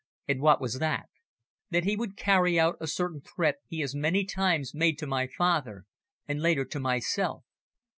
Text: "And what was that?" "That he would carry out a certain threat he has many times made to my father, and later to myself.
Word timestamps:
"And 0.27 0.41
what 0.41 0.59
was 0.59 0.79
that?" 0.79 1.09
"That 1.69 1.83
he 1.83 1.95
would 1.95 2.17
carry 2.17 2.59
out 2.59 2.75
a 2.81 2.87
certain 2.87 3.21
threat 3.21 3.57
he 3.67 3.81
has 3.81 3.93
many 3.93 4.25
times 4.25 4.73
made 4.73 4.97
to 4.97 5.05
my 5.05 5.27
father, 5.27 5.85
and 6.27 6.41
later 6.41 6.65
to 6.65 6.79
myself. 6.79 7.43